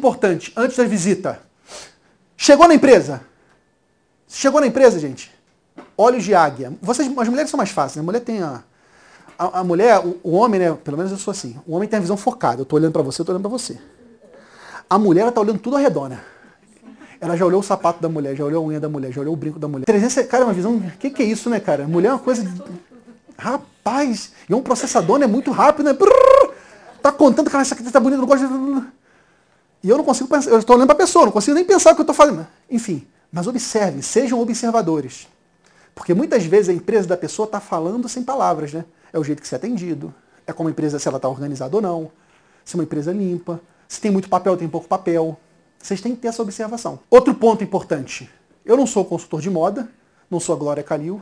importante, 0.00 0.52
antes 0.56 0.76
da 0.78 0.84
visita. 0.84 1.40
Chegou 2.36 2.66
na 2.66 2.74
empresa? 2.74 3.20
Chegou 4.26 4.60
na 4.60 4.66
empresa, 4.66 4.98
gente? 4.98 5.30
Olhos 5.96 6.24
de 6.24 6.34
águia. 6.34 6.72
Vocês, 6.80 7.06
as 7.06 7.28
mulheres 7.28 7.50
são 7.50 7.58
mais 7.58 7.68
fáceis, 7.68 7.96
né? 7.96 8.02
A 8.02 8.04
mulher 8.04 8.20
tem 8.20 8.42
a. 8.42 8.62
A, 9.38 9.60
a 9.60 9.64
mulher, 9.64 9.98
o, 10.00 10.18
o, 10.22 10.32
homem, 10.32 10.60
né? 10.60 10.72
Pelo 10.84 10.96
menos 10.96 11.12
eu 11.12 11.18
sou 11.18 11.32
assim. 11.32 11.58
O 11.66 11.74
homem 11.74 11.88
tem 11.88 11.98
a 11.98 12.00
visão 12.00 12.16
focada. 12.16 12.60
Eu 12.60 12.64
tô 12.64 12.76
olhando 12.76 12.92
para 12.92 13.02
você, 13.02 13.20
eu 13.20 13.24
tô 13.24 13.32
olhando 13.32 13.42
para 13.42 13.50
você. 13.50 13.78
A 14.88 14.98
mulher, 14.98 15.22
ela 15.22 15.32
tá 15.32 15.40
olhando 15.40 15.58
tudo 15.58 15.76
ao 15.76 15.82
redor, 15.82 16.08
né? 16.08 16.20
Ela 17.20 17.36
já 17.36 17.44
olhou 17.44 17.60
o 17.60 17.64
sapato 17.64 18.00
da 18.00 18.08
mulher, 18.08 18.34
já 18.34 18.44
olhou 18.44 18.64
a 18.64 18.68
unha 18.68 18.80
da 18.80 18.88
mulher, 18.88 19.12
já 19.12 19.20
olhou 19.20 19.34
o 19.34 19.36
brinco 19.36 19.58
da 19.58 19.68
mulher. 19.68 19.84
300, 19.84 20.26
cara, 20.26 20.44
é 20.44 20.46
uma 20.46 20.54
visão. 20.54 20.76
O 20.76 20.90
que, 20.98 21.10
que 21.10 21.22
é 21.22 21.26
isso, 21.26 21.50
né, 21.50 21.60
cara? 21.60 21.86
Mulher 21.86 22.08
é 22.08 22.12
uma 22.12 22.18
coisa. 22.18 22.46
Rapaz, 23.36 24.32
e 24.48 24.54
um 24.54 24.62
processador, 24.62 25.18
né? 25.18 25.26
Muito 25.26 25.50
rápido, 25.50 25.84
né? 25.84 25.92
Brrr, 25.92 26.54
tá 27.02 27.12
contando 27.12 27.50
que 27.50 27.56
essa 27.56 27.74
aqui 27.74 27.82
tá 27.90 28.00
bonita, 28.00 28.22
não 28.22 28.26
de. 28.36 28.86
E 29.82 29.88
eu 29.88 29.96
não 29.96 30.04
consigo 30.04 30.28
pensar, 30.28 30.50
eu 30.50 30.58
estou 30.58 30.76
olhando 30.76 30.88
para 30.88 30.94
a 30.94 30.98
pessoa, 30.98 31.24
não 31.24 31.32
consigo 31.32 31.54
nem 31.54 31.64
pensar 31.64 31.92
o 31.92 31.94
que 31.94 32.00
eu 32.00 32.04
estou 32.04 32.14
fazendo. 32.14 32.46
Enfim, 32.70 33.06
mas 33.32 33.46
observe, 33.46 34.02
sejam 34.02 34.40
observadores. 34.40 35.26
Porque 35.94 36.14
muitas 36.14 36.44
vezes 36.44 36.68
a 36.68 36.72
empresa 36.72 37.08
da 37.08 37.16
pessoa 37.16 37.46
está 37.46 37.60
falando 37.60 38.08
sem 38.08 38.22
palavras, 38.22 38.72
né? 38.72 38.84
É 39.12 39.18
o 39.18 39.24
jeito 39.24 39.42
que 39.42 39.48
você 39.48 39.54
é 39.54 39.58
atendido, 39.58 40.14
é 40.46 40.52
como 40.52 40.68
a 40.68 40.72
empresa, 40.72 40.98
se 40.98 41.08
ela 41.08 41.16
está 41.16 41.28
organizada 41.28 41.74
ou 41.74 41.82
não, 41.82 42.10
se 42.64 42.76
é 42.76 42.78
uma 42.78 42.84
empresa 42.84 43.12
limpa, 43.12 43.60
se 43.88 44.00
tem 44.00 44.10
muito 44.10 44.28
papel, 44.28 44.56
tem 44.56 44.68
pouco 44.68 44.86
papel. 44.86 45.38
Vocês 45.78 46.00
têm 46.00 46.14
que 46.14 46.20
ter 46.20 46.28
essa 46.28 46.42
observação. 46.42 47.00
Outro 47.10 47.34
ponto 47.34 47.64
importante. 47.64 48.30
Eu 48.64 48.76
não 48.76 48.86
sou 48.86 49.04
consultor 49.04 49.40
de 49.40 49.50
moda, 49.50 49.90
não 50.30 50.38
sou 50.38 50.54
a 50.54 50.58
Glória 50.58 50.82
Calil, 50.82 51.20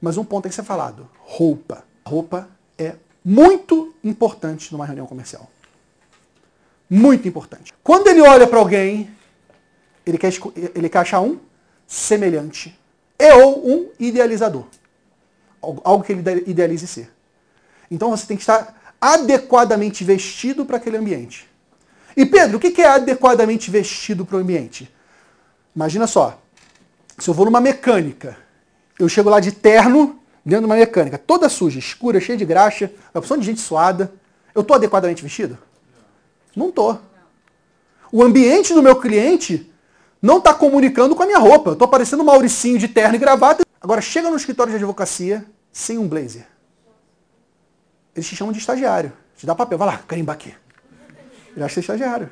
mas 0.00 0.18
um 0.18 0.24
ponto 0.24 0.42
tem 0.42 0.50
que 0.50 0.56
ser 0.56 0.64
falado. 0.64 1.08
Roupa. 1.20 1.84
Roupa 2.04 2.48
é 2.76 2.96
muito 3.24 3.94
importante 4.02 4.72
numa 4.72 4.84
reunião 4.84 5.06
comercial. 5.06 5.48
Muito 6.94 7.26
importante. 7.26 7.72
Quando 7.82 8.08
ele 8.08 8.20
olha 8.20 8.46
para 8.46 8.58
alguém, 8.58 9.08
ele 10.04 10.18
quer, 10.18 10.30
ele 10.74 10.90
quer 10.90 10.98
achar 10.98 11.22
um 11.22 11.40
semelhante. 11.86 12.78
E 13.18 13.32
ou 13.32 13.66
um 13.66 13.90
idealizador. 13.98 14.66
Algo 15.62 16.04
que 16.04 16.12
ele 16.12 16.20
idealize 16.46 16.86
ser. 16.86 17.10
Então 17.90 18.10
você 18.10 18.26
tem 18.26 18.36
que 18.36 18.42
estar 18.42 18.94
adequadamente 19.00 20.04
vestido 20.04 20.66
para 20.66 20.76
aquele 20.76 20.98
ambiente. 20.98 21.48
E 22.14 22.26
Pedro, 22.26 22.58
o 22.58 22.60
que 22.60 22.82
é 22.82 22.88
adequadamente 22.88 23.70
vestido 23.70 24.26
para 24.26 24.36
o 24.36 24.40
ambiente? 24.40 24.94
Imagina 25.74 26.06
só, 26.06 26.42
se 27.16 27.30
eu 27.30 27.32
vou 27.32 27.46
numa 27.46 27.60
mecânica, 27.60 28.36
eu 28.98 29.08
chego 29.08 29.30
lá 29.30 29.40
de 29.40 29.50
terno, 29.50 30.20
dentro 30.44 30.66
de 30.66 30.66
uma 30.66 30.76
mecânica, 30.76 31.16
toda 31.16 31.48
suja, 31.48 31.78
escura, 31.78 32.20
cheia 32.20 32.36
de 32.36 32.44
graxa, 32.44 32.92
uma 33.14 33.20
opção 33.20 33.38
de 33.38 33.46
gente 33.46 33.62
suada, 33.62 34.12
eu 34.54 34.60
estou 34.60 34.76
adequadamente 34.76 35.22
vestido? 35.22 35.56
Não 36.54 36.70
tô. 36.70 36.96
O 38.10 38.22
ambiente 38.22 38.74
do 38.74 38.82
meu 38.82 38.96
cliente 38.96 39.70
não 40.20 40.38
está 40.38 40.54
comunicando 40.54 41.16
com 41.16 41.22
a 41.22 41.26
minha 41.26 41.38
roupa. 41.38 41.72
Estou 41.72 41.88
parecendo 41.88 42.22
um 42.22 42.26
Mauricinho 42.26 42.78
de 42.78 42.88
terno 42.88 43.16
e 43.16 43.18
gravata. 43.18 43.64
Agora 43.80 44.00
chega 44.00 44.30
no 44.30 44.36
escritório 44.36 44.70
de 44.70 44.76
advocacia 44.76 45.44
sem 45.72 45.98
um 45.98 46.06
blazer. 46.06 46.46
Eles 48.14 48.28
te 48.28 48.36
chamam 48.36 48.52
de 48.52 48.58
estagiário. 48.58 49.12
Te 49.36 49.46
dá 49.46 49.54
papel, 49.54 49.78
vai 49.78 49.88
lá, 49.88 49.98
carimba 50.06 50.32
aqui. 50.32 50.54
Ele 51.56 51.64
acha 51.64 51.74
que 51.74 51.80
é 51.80 51.82
estagiário. 51.82 52.30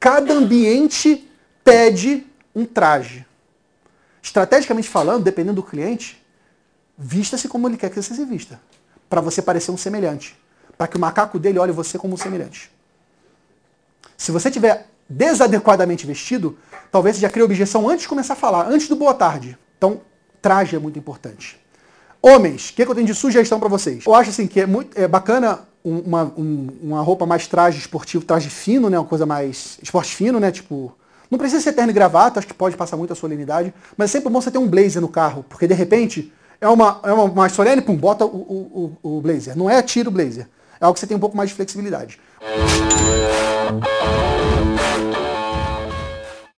Cada 0.00 0.32
ambiente 0.32 1.30
pede 1.62 2.26
um 2.54 2.64
traje. 2.64 3.24
Estrategicamente 4.20 4.88
falando, 4.88 5.22
dependendo 5.22 5.56
do 5.56 5.62
cliente, 5.62 6.20
vista-se 6.96 7.48
como 7.48 7.68
ele 7.68 7.76
quer 7.76 7.90
que 7.90 8.02
você 8.02 8.14
se 8.14 8.24
vista. 8.24 8.60
Para 9.08 9.20
você 9.20 9.42
parecer 9.42 9.70
um 9.70 9.76
semelhante. 9.76 10.36
Para 10.76 10.88
que 10.88 10.96
o 10.96 11.00
macaco 11.00 11.38
dele 11.38 11.58
olhe 11.58 11.72
você 11.72 11.98
como 11.98 12.14
um 12.14 12.16
semelhante. 12.16 12.70
Se 14.22 14.30
você 14.30 14.52
tiver 14.52 14.86
desadequadamente 15.08 16.06
vestido, 16.06 16.56
talvez 16.92 17.16
você 17.16 17.22
já 17.22 17.28
crie 17.28 17.42
objeção 17.42 17.88
antes 17.88 18.02
de 18.02 18.08
começar 18.08 18.34
a 18.34 18.36
falar, 18.36 18.68
antes 18.68 18.86
do 18.86 18.94
boa 18.94 19.12
tarde. 19.12 19.58
Então, 19.76 20.00
traje 20.40 20.76
é 20.76 20.78
muito 20.78 20.96
importante. 20.96 21.60
Homens, 22.22 22.70
o 22.70 22.74
que, 22.74 22.82
é 22.82 22.84
que 22.84 22.90
eu 22.92 22.94
tenho 22.94 23.06
de 23.08 23.16
sugestão 23.16 23.58
para 23.58 23.68
vocês? 23.68 24.06
Eu 24.06 24.14
acho 24.14 24.30
assim 24.30 24.46
que 24.46 24.60
é 24.60 24.66
muito 24.66 24.96
é 24.96 25.08
bacana 25.08 25.66
uma, 25.82 26.32
um, 26.38 26.68
uma 26.80 27.00
roupa 27.00 27.26
mais 27.26 27.48
traje 27.48 27.80
esportivo, 27.80 28.24
traje 28.24 28.48
fino, 28.48 28.88
né? 28.88 28.96
Uma 28.96 29.08
coisa 29.08 29.26
mais 29.26 29.76
esporte 29.82 30.14
fino, 30.14 30.38
né? 30.38 30.52
Tipo, 30.52 30.96
não 31.28 31.36
precisa 31.36 31.60
ser 31.60 31.72
terno 31.72 31.90
e 31.90 31.92
gravata, 31.92 32.38
acho 32.38 32.46
que 32.46 32.54
pode 32.54 32.76
passar 32.76 32.96
muita 32.96 33.16
solenidade, 33.16 33.74
mas 33.96 34.08
é 34.08 34.12
sempre 34.12 34.30
bom 34.30 34.40
você 34.40 34.52
ter 34.52 34.58
um 34.58 34.68
blazer 34.68 35.02
no 35.02 35.08
carro, 35.08 35.44
porque 35.48 35.66
de 35.66 35.74
repente 35.74 36.32
é 36.60 36.68
uma, 36.68 37.00
é 37.02 37.12
uma 37.12 37.26
mais 37.26 37.54
solene, 37.54 37.82
pum, 37.82 37.96
bota 37.96 38.24
o, 38.24 38.92
o, 39.02 39.16
o 39.16 39.20
blazer. 39.20 39.58
Não 39.58 39.68
é 39.68 39.82
tiro 39.82 40.12
blazer. 40.12 40.46
É 40.80 40.84
algo 40.84 40.94
que 40.94 41.00
você 41.00 41.08
tem 41.08 41.16
um 41.16 41.20
pouco 41.20 41.36
mais 41.36 41.50
de 41.50 41.56
flexibilidade. 41.56 42.20
Thank 43.80 45.16
you. 45.16 45.21